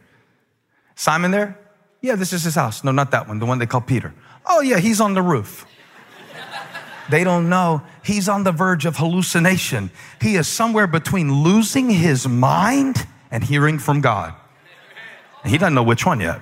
[0.96, 1.58] Simon there?
[2.02, 2.84] Yeah, this is his house.
[2.84, 4.14] No, not that one, the one they call Peter.
[4.46, 5.66] Oh, yeah, he's on the roof.
[7.10, 9.92] They don't know he's on the verge of hallucination.
[10.22, 14.34] He is somewhere between losing his mind and hearing from God.
[15.46, 16.42] He doesn't know which one yet.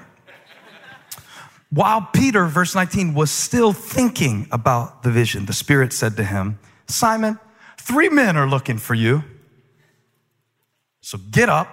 [1.71, 6.57] While Peter, verse 19, was still thinking about the vision, the Spirit said to him,
[6.87, 7.39] Simon,
[7.77, 9.23] three men are looking for you.
[11.01, 11.67] So get up,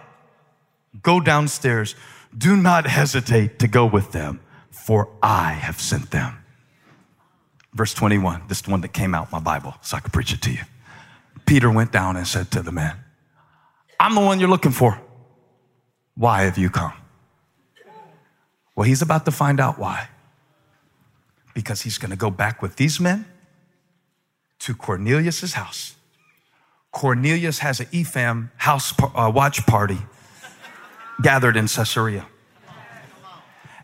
[1.02, 1.94] go downstairs.
[2.37, 6.44] Do not hesitate to go with them, for I have sent them.
[7.72, 10.32] Verse 21, this is the one that came out my Bible, so I could preach
[10.32, 10.61] it to you.
[11.46, 12.96] Peter went down and said to the man,
[13.98, 15.00] I'm the one you're looking for.
[16.14, 16.92] Why have you come?
[18.77, 20.09] Well, he's about to find out why.
[21.55, 23.25] Because he's going to go back with these men
[24.61, 25.95] to Cornelius's house.
[26.93, 29.99] Cornelius has an EFAM house uh, watch party
[31.23, 32.27] gathered in Caesarea.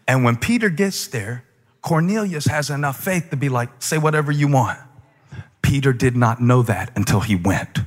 [0.07, 1.45] And when Peter gets there,
[1.81, 4.79] Cornelius has enough faith to be like, say whatever you want.
[5.63, 7.81] Peter did not know that until he went.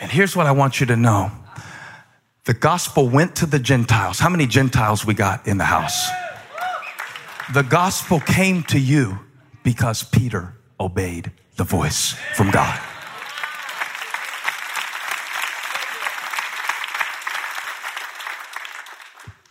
[0.00, 1.32] And here's what I want you to know
[2.44, 4.18] the gospel went to the Gentiles.
[4.18, 6.08] How many Gentiles we got in the house?
[7.52, 9.18] The gospel came to you
[9.62, 12.80] because Peter obeyed the voice from God.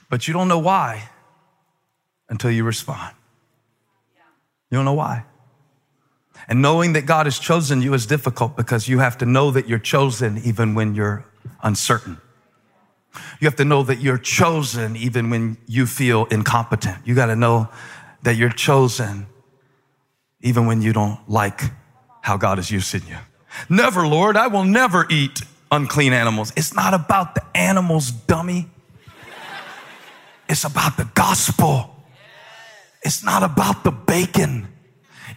[0.09, 1.09] But you don't know why
[2.29, 3.15] until you respond.
[4.71, 5.25] You don't know why.
[6.47, 9.67] And knowing that God has chosen you is difficult because you have to know that
[9.67, 11.25] you're chosen even when you're
[11.61, 12.17] uncertain.
[13.39, 16.97] You have to know that you're chosen even when you feel incompetent.
[17.05, 17.69] You got to know
[18.23, 19.27] that you're chosen
[20.41, 21.61] even when you don't like
[22.21, 23.17] how God is using you.
[23.69, 26.51] Never, Lord, I will never eat unclean animals.
[26.55, 28.67] It's not about the animals, dummy.
[30.47, 31.95] It's about the gospel.
[33.03, 34.67] It's not about the bacon.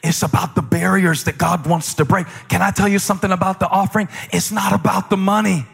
[0.02, 2.26] It's about the barriers that God wants to break.
[2.48, 4.08] Can I tell you something about the offering?
[4.32, 5.66] It's not about the money.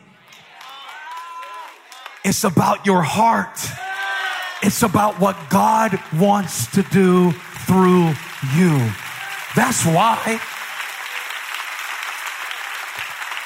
[2.29, 3.59] It's about your heart.
[4.63, 7.33] It's about what God wants to do
[7.65, 8.13] through
[8.55, 8.93] you.
[9.57, 10.39] That's why.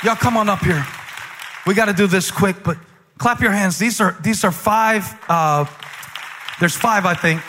[0.03, 0.85] Y'all come on up here.
[1.65, 2.77] We got to do this quick, but
[3.19, 3.79] clap your hands.
[3.79, 5.17] These are these are five.
[5.29, 5.65] Uh,
[6.59, 7.41] there's five, I think.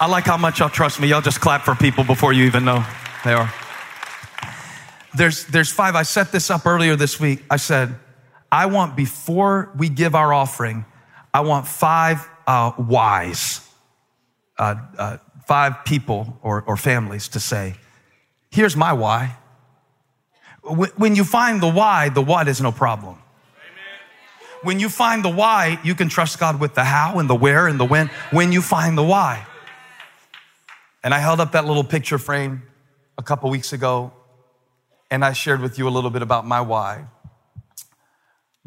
[0.00, 1.06] I like how much y'all trust me.
[1.06, 2.84] Y'all just clap for people before you even know
[3.24, 3.54] they are.
[5.16, 5.94] There's there's five.
[5.94, 7.44] I set this up earlier this week.
[7.48, 7.94] I said,
[8.50, 10.84] I want before we give our offering,
[11.34, 13.66] I want five uh, whys,
[14.58, 17.74] uh, uh, five people or, or families to say,
[18.50, 19.36] here's my why.
[20.62, 23.18] When you find the why, the what is no problem.
[24.62, 27.68] When you find the why, you can trust God with the how and the where
[27.68, 28.08] and the when.
[28.30, 29.46] When you find the why.
[31.04, 32.62] And I held up that little picture frame
[33.16, 34.12] a couple weeks ago,
[35.10, 37.06] and I shared with you a little bit about my why.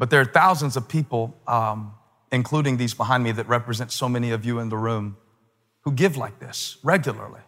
[0.02, 1.94] But there are thousands of people, um,
[2.32, 5.16] including these behind me, that represent so many of you in the room
[5.82, 7.42] who give like this regularly,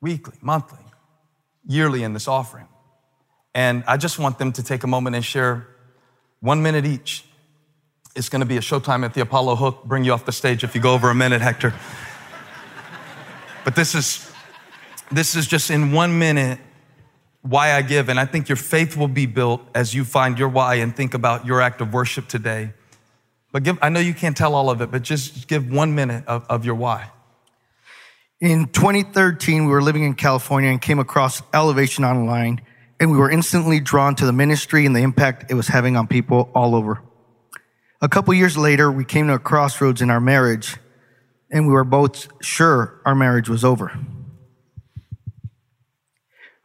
[0.00, 0.84] weekly, monthly,
[1.64, 2.66] yearly in this offering.
[3.54, 5.68] And I just want them to take a moment and share
[6.40, 7.24] one minute each.
[8.16, 9.84] It's going to be a showtime at the Apollo Hook.
[9.84, 11.72] Bring you off the stage if you go over a minute, Hector.
[13.64, 14.28] but this is
[15.12, 16.58] this is just in one minute
[17.42, 18.08] why I give.
[18.08, 21.14] And I think your faith will be built as you find your why and think
[21.14, 22.72] about your act of worship today.
[23.52, 26.26] But give, I know you can't tell all of it, but just give one minute
[26.26, 27.10] of, of your why.
[28.40, 32.60] In 2013, we were living in California and came across Elevation Online
[33.00, 36.06] and we were instantly drawn to the ministry and the impact it was having on
[36.06, 37.00] people all over.
[38.00, 40.76] A couple years later, we came to a crossroads in our marriage,
[41.50, 43.96] and we were both sure our marriage was over.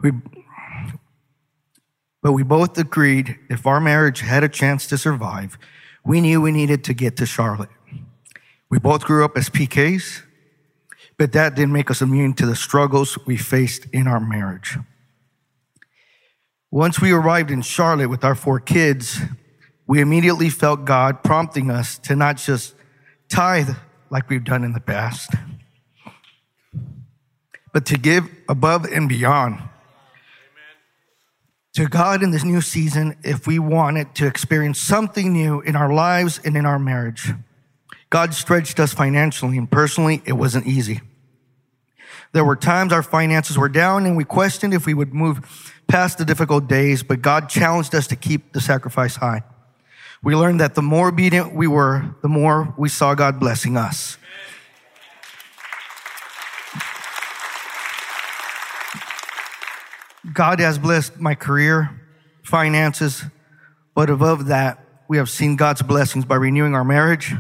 [0.01, 0.11] We,
[2.23, 5.57] but we both agreed if our marriage had a chance to survive,
[6.05, 7.69] we knew we needed to get to Charlotte.
[8.69, 10.23] We both grew up as PKs,
[11.17, 14.77] but that didn't make us immune to the struggles we faced in our marriage.
[16.71, 19.19] Once we arrived in Charlotte with our four kids,
[19.85, 22.73] we immediately felt God prompting us to not just
[23.29, 23.75] tithe
[24.09, 25.29] like we've done in the past,
[27.73, 29.61] but to give above and beyond.
[31.73, 35.91] To God in this new season, if we wanted to experience something new in our
[35.91, 37.31] lives and in our marriage.
[38.11, 41.01] God stretched us financially, and personally, it wasn't easy.
[42.31, 46.19] There were times our finances were down, and we questioned if we would move past
[46.19, 49.41] the difficult days, but God challenged us to keep the sacrifice high.
[50.21, 54.17] We learned that the more obedient we were, the more we saw God blessing us.
[60.33, 62.01] God has blessed my career,
[62.41, 63.23] finances,
[63.93, 67.35] but above that, we have seen God's blessings by renewing our marriage.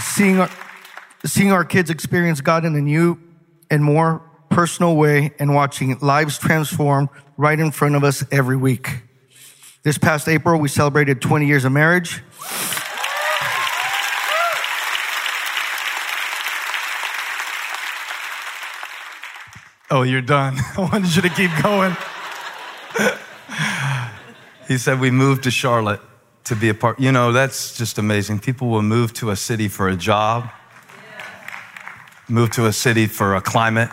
[0.00, 0.50] Seeing our,
[1.26, 3.18] seeing our kids experience God in a new
[3.68, 9.02] and more personal way and watching lives transform right in front of us every week.
[9.82, 12.22] This past April, we celebrated 20 years of marriage.
[19.94, 20.58] Oh, you're done.
[20.76, 21.96] I wanted you to keep going.
[24.68, 26.00] he said, We moved to Charlotte
[26.44, 26.98] to be a part.
[26.98, 28.40] You know, that's just amazing.
[28.40, 30.50] People will move to a city for a job
[32.28, 33.90] move to a city for a climate,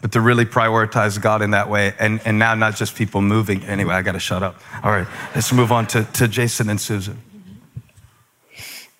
[0.00, 1.94] but to really prioritize God in that way.
[1.98, 3.64] And, and now, not just people moving.
[3.64, 4.60] Anyway, I got to shut up.
[4.82, 7.20] All right, let's move on to, to Jason and Susan.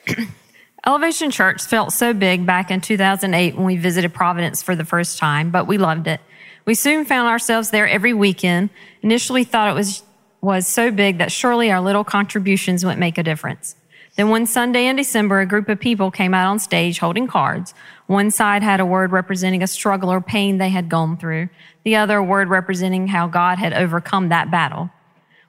[0.87, 5.19] Elevation Church felt so big back in 2008 when we visited Providence for the first
[5.19, 6.21] time, but we loved it.
[6.65, 8.71] We soon found ourselves there every weekend.
[9.03, 10.03] Initially thought it was,
[10.41, 13.77] was so big that surely our little contributions wouldn't make a difference.
[14.17, 17.75] Then one Sunday in December, a group of people came out on stage holding cards.
[18.07, 21.51] One side had a word representing a struggle or pain they had gone through.
[21.85, 24.91] The other a word representing how God had overcome that battle.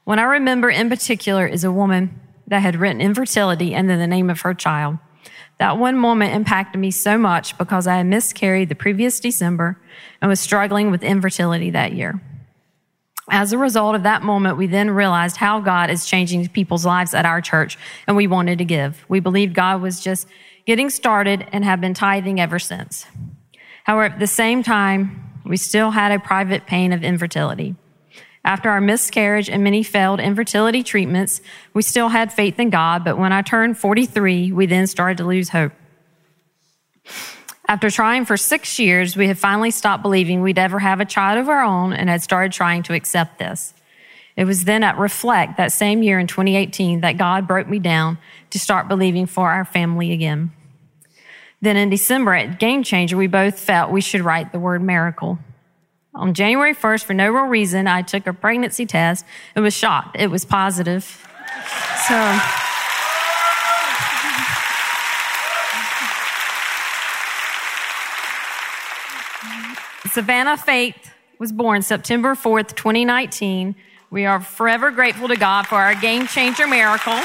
[0.03, 4.07] What I remember in particular is a woman that had written infertility and then the
[4.07, 4.97] name of her child.
[5.61, 9.77] That one moment impacted me so much because I had miscarried the previous December
[10.19, 12.19] and was struggling with infertility that year.
[13.29, 17.13] As a result of that moment, we then realized how God is changing people's lives
[17.13, 19.05] at our church, and we wanted to give.
[19.07, 20.27] We believed God was just
[20.65, 23.05] getting started and have been tithing ever since.
[23.83, 27.75] However, at the same time, we still had a private pain of infertility.
[28.43, 31.41] After our miscarriage and many failed infertility treatments,
[31.73, 35.25] we still had faith in God, but when I turned 43, we then started to
[35.25, 35.73] lose hope.
[37.67, 41.39] After trying for six years, we had finally stopped believing we'd ever have a child
[41.39, 43.73] of our own and had started trying to accept this.
[44.35, 48.17] It was then at Reflect that same year in 2018 that God broke me down
[48.49, 50.51] to start believing for our family again.
[51.61, 55.37] Then in December at Game Changer, we both felt we should write the word miracle.
[56.13, 60.17] On January 1st, for no real reason, I took a pregnancy test and was shocked.
[60.19, 61.03] It was positive.
[62.07, 62.39] So,
[70.11, 73.73] Savannah Faith was born September 4th, 2019.
[74.09, 77.17] We are forever grateful to God for our game changer miracle,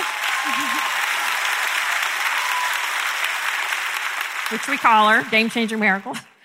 [4.52, 6.14] which we call her game changer miracle.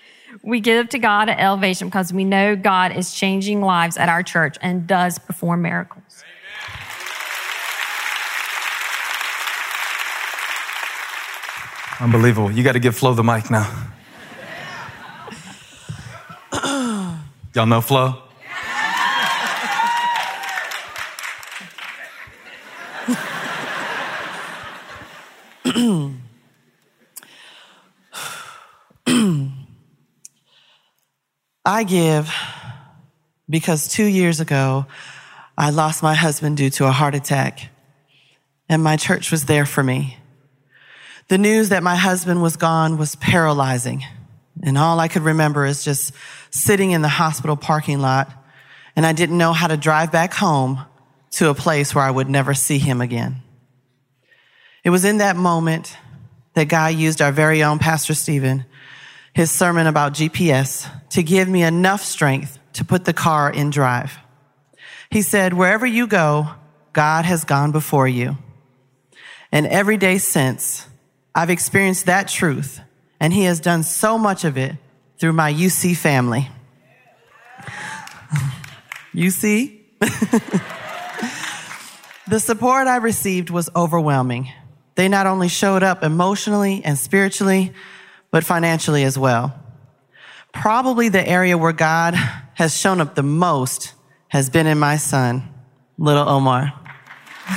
[0.42, 4.22] We give to God at elevation because we know God is changing lives at our
[4.22, 6.24] church and does perform miracles.
[12.00, 12.50] Unbelievable.
[12.50, 13.90] You got to give Flo the mic now.
[17.54, 18.22] Y'all know Flo?
[31.64, 32.34] I give
[33.48, 34.86] because two years ago,
[35.56, 37.68] I lost my husband due to a heart attack,
[38.68, 40.16] and my church was there for me.
[41.28, 44.04] The news that my husband was gone was paralyzing,
[44.62, 46.12] and all I could remember is just
[46.50, 48.32] sitting in the hospital parking lot,
[48.96, 50.80] and I didn't know how to drive back home
[51.32, 53.36] to a place where I would never see him again.
[54.82, 55.96] It was in that moment
[56.54, 58.64] that God used our very own Pastor Stephen
[59.34, 64.18] his sermon about GPS to give me enough strength to put the car in drive.
[65.10, 66.48] He said, wherever you go,
[66.92, 68.36] God has gone before you.
[69.50, 70.86] And every day since,
[71.34, 72.80] I've experienced that truth,
[73.20, 74.76] and He has done so much of it
[75.18, 76.48] through my UC family.
[79.14, 79.78] UC?
[82.26, 84.50] the support I received was overwhelming.
[84.94, 87.72] They not only showed up emotionally and spiritually,
[88.32, 89.54] but financially as well.
[90.52, 92.14] Probably the area where God
[92.54, 93.94] has shown up the most
[94.28, 95.48] has been in my son,
[95.98, 96.72] little Omar.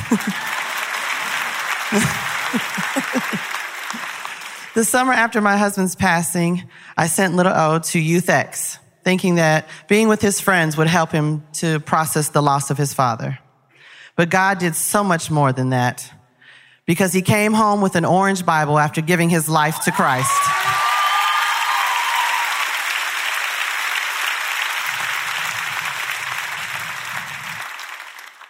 [4.76, 9.68] the summer after my husband's passing, I sent little O to Youth X, thinking that
[9.88, 13.40] being with his friends would help him to process the loss of his father.
[14.16, 16.12] But God did so much more than that
[16.86, 20.32] because he came home with an orange Bible after giving his life to Christ.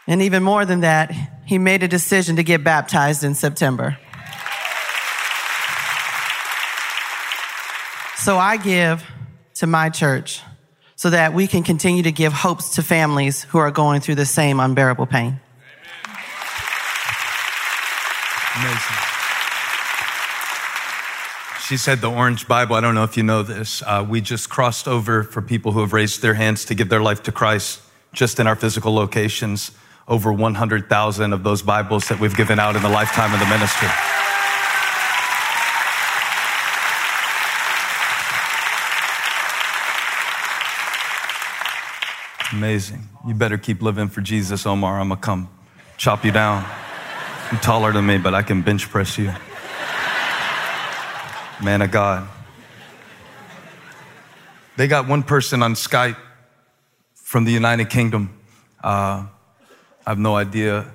[0.08, 1.12] And even more than that,
[1.46, 3.98] he made a decision to get baptized in September.
[8.18, 9.04] So I give
[9.56, 10.42] to my church
[10.96, 14.26] so that we can continue to give hopes to families who are going through the
[14.26, 15.40] same unbearable pain.
[18.56, 18.98] Amazing.
[21.68, 22.76] She said the Orange Bible.
[22.76, 23.82] I don't know if you know this.
[23.82, 27.02] Uh, we just crossed over for people who have raised their hands to give their
[27.02, 27.82] life to Christ
[28.14, 29.72] just in our physical locations
[30.08, 33.90] over 100,000 of those Bibles that we've given out in the lifetime of the ministry.
[42.54, 43.10] Amazing.
[43.28, 45.00] You better keep living for Jesus, Omar.
[45.00, 45.50] I'm going to come
[45.98, 46.64] chop you down.
[47.52, 49.34] You're taller than me, but I can bench press you.
[51.64, 52.28] Man of God.
[54.78, 56.18] They got one person on Skype
[57.16, 58.38] from the United Kingdom.
[58.84, 59.26] Uh,
[60.06, 60.86] I have no idea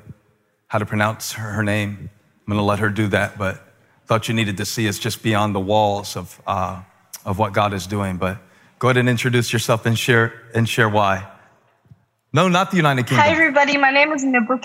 [0.68, 2.10] how to pronounce her, name.
[2.46, 3.60] I'm going to let her do that, but
[4.06, 6.82] thought you needed to see us just beyond the walls of, uh,
[7.24, 8.18] of what God is doing.
[8.18, 8.38] But
[8.78, 11.28] go ahead and introduce yourself and share, and share why.
[12.32, 13.24] No, not the United Kingdom.
[13.24, 13.76] Hi, everybody.
[13.76, 14.64] My name is Nebuke.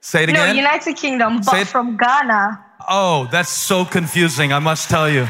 [0.00, 0.48] Say it again.
[0.48, 0.52] No.
[0.54, 2.64] United Kingdom, but from Ghana.
[2.88, 5.28] Oh, that's so confusing, I must tell you.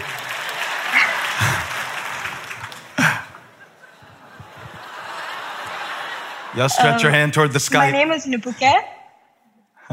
[6.57, 7.91] Y'all stretch your hand toward the sky.
[7.91, 8.63] My name is Nebuke.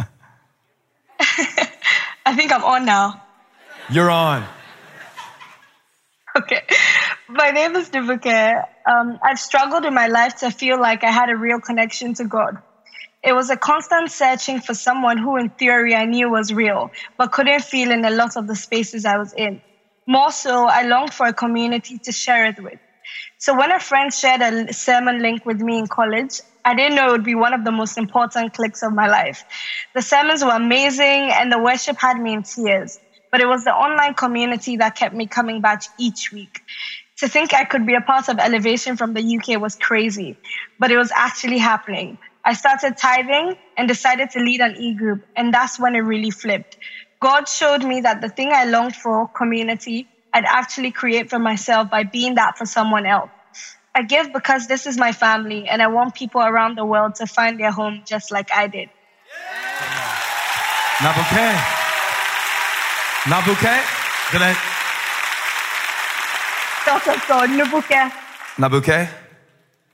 [2.26, 3.24] I think I'm on now.
[3.89, 4.45] You're on.
[6.36, 6.62] Okay.
[7.28, 8.64] My name is Nibuke.
[8.89, 12.26] Um, I've struggled in my life to feel like I had a real connection to
[12.26, 12.57] God.
[13.24, 17.32] It was a constant searching for someone who, in theory, I knew was real, but
[17.32, 19.62] couldn't feel in a lot of the spaces I was in.
[20.07, 22.80] More so, I longed for a community to share it with.
[23.38, 27.07] So when a friend shared a sermon link with me in college, I didn't know
[27.07, 29.43] it would be one of the most important clicks of my life.
[29.95, 32.99] The sermons were amazing and the worship had me in tears,
[33.32, 36.62] but it was the online community that kept me coming back each week.
[37.18, 40.38] To think I could be a part of Elevation from the UK was crazy,
[40.80, 42.18] but it was actually happening.
[42.43, 46.32] I started tithing and decided to lead an e group, and that's when it really
[46.32, 46.78] flipped.
[47.20, 51.89] God showed me that the thing I longed for, community, I'd actually create for myself
[51.89, 53.29] by being that for someone else.
[53.93, 57.27] I give because this is my family, and I want people around the world to
[57.27, 58.89] find their home just like I did.
[60.99, 61.55] Nabuke.
[63.27, 63.75] Nabuke.
[64.32, 64.55] Did I?
[66.86, 68.11] Daughter God, Nubuke,
[68.57, 69.09] Nabuke.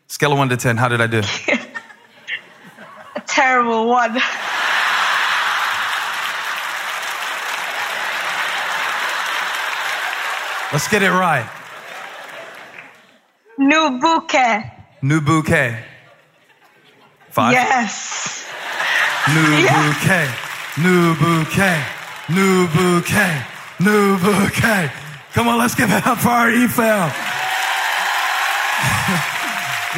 [0.08, 0.78] Scale of one to ten.
[0.78, 1.20] How did I do?
[3.16, 4.14] a terrible one.
[10.72, 11.50] Let's get it right.
[13.60, 14.72] Nubuke.
[15.02, 15.84] New bouquet.
[17.30, 17.54] Five.
[17.54, 18.46] Yes.
[19.30, 19.94] New Yeah.
[19.94, 20.28] bouquet.
[20.84, 21.84] New bouquet.
[22.30, 23.46] New bouquet.
[23.80, 24.92] New bouquet.
[25.34, 27.14] Come on, let's give it up for our EFAM.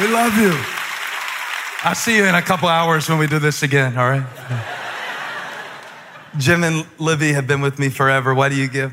[0.00, 0.54] we love you.
[1.82, 4.26] I'll see you in a couple hours when we do this again, all right?
[6.36, 8.34] Jim and Livy have been with me forever.
[8.34, 8.92] Why do you give?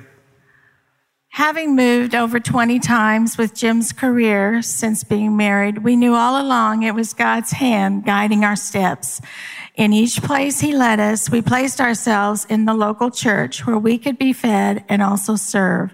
[1.38, 6.82] Having moved over 20 times with Jim's career since being married, we knew all along
[6.82, 9.22] it was God's hand guiding our steps.
[9.76, 14.00] In each place he led us, we placed ourselves in the local church where we
[14.00, 15.94] could be fed and also serve.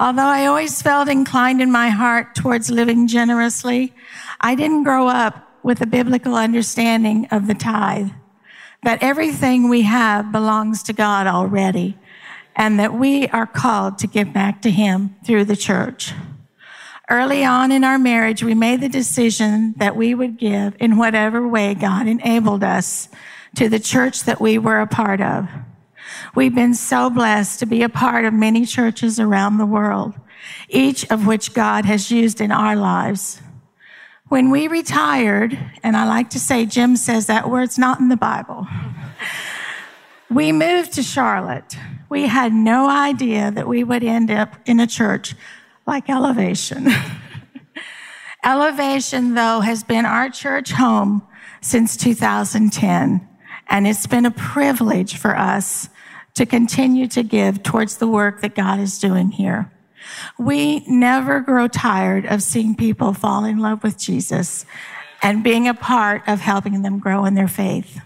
[0.00, 3.92] Although I always felt inclined in my heart towards living generously,
[4.40, 8.12] I didn't grow up with a biblical understanding of the tithe,
[8.82, 11.98] that everything we have belongs to God already
[12.56, 16.12] and that we are called to give back to Him through the church.
[17.10, 21.46] Early on in our marriage, we made the decision that we would give in whatever
[21.46, 23.08] way God enabled us
[23.56, 25.48] to the church that we were a part of.
[26.34, 30.14] We've been so blessed to be a part of many churches around the world,
[30.68, 33.40] each of which God has used in our lives.
[34.28, 38.16] When we retired, and I like to say Jim says that word's not in the
[38.16, 38.66] Bible.
[40.30, 41.76] We moved to Charlotte.
[42.08, 45.34] We had no idea that we would end up in a church
[45.86, 46.88] like Elevation.
[48.44, 51.26] Elevation, though, has been our church home
[51.60, 53.26] since 2010,
[53.68, 55.88] and it's been a privilege for us
[56.34, 59.70] to continue to give towards the work that God is doing here.
[60.38, 64.66] We never grow tired of seeing people fall in love with Jesus
[65.22, 68.00] and being a part of helping them grow in their faith.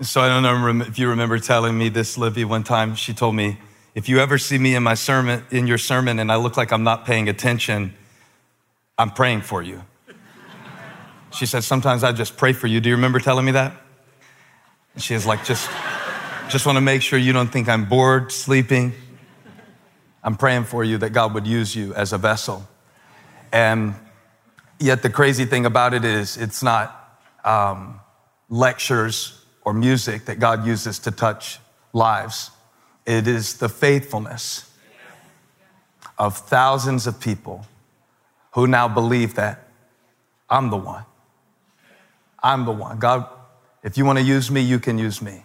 [0.00, 2.96] So I don't know if you remember telling me this, Livy, one time.
[2.96, 3.58] She told me,
[3.94, 6.72] if you ever see me in my sermon, in your sermon, and I look like
[6.72, 7.94] I'm not paying attention,
[8.98, 9.84] I'm praying for you.
[11.30, 12.80] She said, sometimes I just pray for you.
[12.80, 13.72] Do you remember telling me that?
[14.94, 15.70] And she is like, just,
[16.48, 18.94] just want to make sure you don't think I'm bored, sleeping.
[20.24, 22.66] I'm praying for you that God would use you as a vessel.
[23.52, 23.94] And
[24.80, 28.00] yet the crazy thing about it is, it's not um,
[28.48, 31.58] lectures or music that God uses to touch
[31.92, 32.50] lives.
[33.06, 34.70] It is the faithfulness
[36.18, 37.66] of thousands of people
[38.52, 39.68] who now believe that
[40.48, 41.04] I'm the one.
[42.42, 42.98] I'm the one.
[42.98, 43.26] God,
[43.82, 45.44] if you want to use me, you can use me.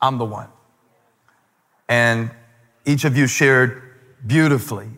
[0.00, 0.48] I'm the one.
[1.88, 2.30] And
[2.84, 3.82] each of you shared
[4.26, 4.88] beautifully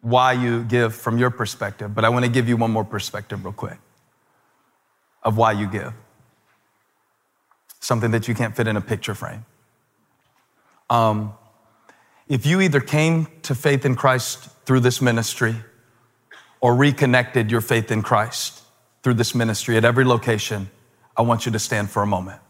[0.00, 3.44] why you give from your perspective, but I want to give you one more perspective,
[3.44, 3.78] real quick,
[5.22, 5.92] of why you give
[7.80, 9.44] something that you can't fit in a picture frame.
[10.88, 11.34] Um,
[12.28, 15.56] if you either came to faith in Christ through this ministry
[16.60, 18.62] or reconnected your faith in Christ
[19.02, 20.70] through this ministry at every location,
[21.16, 22.40] I want you to stand for a moment.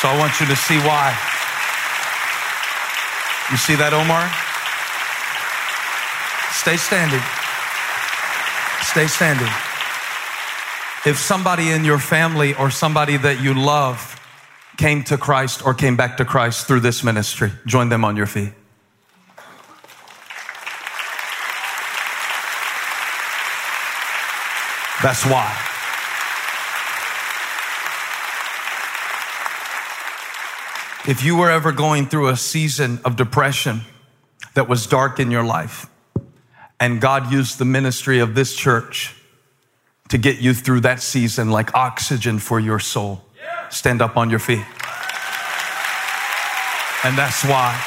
[0.00, 1.10] So I want you to see why.
[3.50, 4.47] You see that, Omar?
[6.68, 7.22] Stay standing.
[8.82, 9.48] Stay standing.
[11.06, 14.20] If somebody in your family or somebody that you love
[14.76, 18.26] came to Christ or came back to Christ through this ministry, join them on your
[18.26, 18.52] feet.
[25.02, 25.48] That's why.
[31.08, 33.80] If you were ever going through a season of depression
[34.52, 35.86] that was dark in your life,
[36.80, 39.14] and God used the ministry of this church
[40.08, 43.22] to get you through that season like oxygen for your soul,
[43.70, 44.64] stand up on your feet.
[47.04, 47.78] And that's why.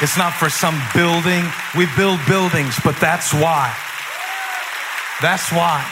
[0.00, 1.44] It's not for some building.
[1.76, 3.74] We build buildings, but that's why.
[5.20, 5.84] That's why.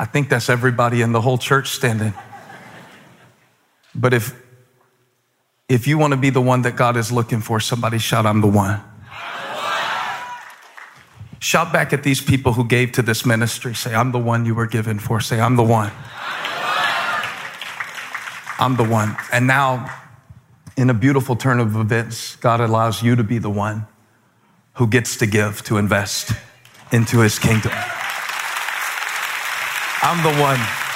[0.00, 2.12] I think that's everybody in the whole church standing.
[3.98, 4.34] But if
[5.68, 8.40] if you want to be the one that God is looking for, somebody shout, I'm
[8.40, 8.80] the one.
[11.40, 13.74] Shout back at these people who gave to this ministry.
[13.74, 15.20] Say, I'm the one you were given for.
[15.20, 15.92] Say, I'm the one.
[18.58, 19.16] I'm the one.
[19.32, 19.94] And now,
[20.76, 23.86] in a beautiful turn of events, God allows you to be the one
[24.74, 26.32] who gets to give, to invest
[26.92, 27.72] into his kingdom.
[30.02, 30.87] I'm the one.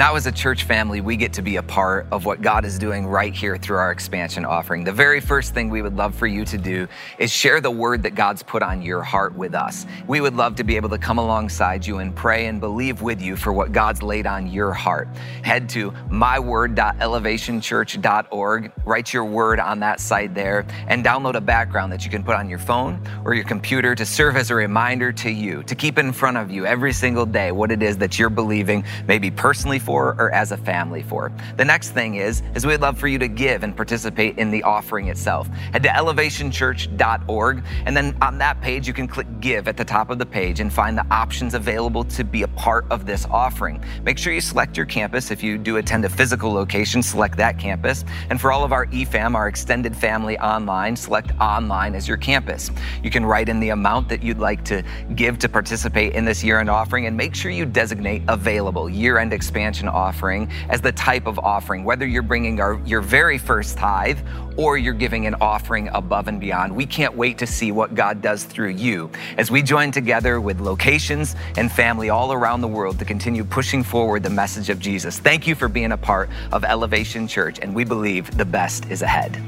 [0.00, 2.78] Now, as a church family, we get to be a part of what God is
[2.78, 4.82] doing right here through our expansion offering.
[4.82, 6.88] The very first thing we would love for you to do
[7.18, 9.84] is share the word that God's put on your heart with us.
[10.06, 13.20] We would love to be able to come alongside you and pray and believe with
[13.20, 15.06] you for what God's laid on your heart.
[15.42, 22.06] Head to myword.elevationchurch.org, write your word on that site there, and download a background that
[22.06, 25.30] you can put on your phone or your computer to serve as a reminder to
[25.30, 28.30] you, to keep in front of you every single day what it is that you're
[28.30, 31.32] believing, maybe personally for or as a family for.
[31.56, 34.62] The next thing is, is we'd love for you to give and participate in the
[34.62, 35.48] offering itself.
[35.72, 40.10] Head to elevationchurch.org, and then on that page, you can click give at the top
[40.10, 43.82] of the page and find the options available to be a part of this offering.
[44.04, 45.32] Make sure you select your campus.
[45.32, 48.04] If you do attend a physical location, select that campus.
[48.28, 52.70] And for all of our EFAM, our extended family online, select online as your campus.
[53.02, 54.84] You can write in the amount that you'd like to
[55.16, 59.18] give to participate in this year end offering and make sure you designate available year
[59.18, 63.76] end expansion offering as the type of offering, whether you're bringing our, your very first
[63.76, 64.18] tithe
[64.56, 66.74] or you're giving an offering above and beyond.
[66.74, 70.60] We can't wait to see what God does through you as we join together with
[70.60, 75.18] locations and family all around the world to continue pushing forward the message of Jesus.
[75.18, 79.02] Thank you for being a part of Elevation Church, and we believe the best is
[79.02, 79.40] ahead.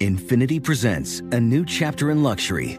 [0.00, 2.78] Infiniti presents a new chapter in luxury